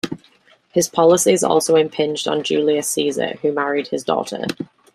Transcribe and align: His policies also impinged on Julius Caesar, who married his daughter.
His 0.71 0.89
policies 0.89 1.43
also 1.43 1.75
impinged 1.75 2.27
on 2.27 2.41
Julius 2.41 2.89
Caesar, 2.89 3.37
who 3.43 3.51
married 3.51 3.89
his 3.89 4.03
daughter. 4.03 4.45